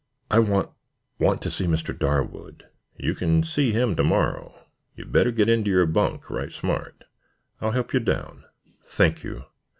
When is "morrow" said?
4.03-4.59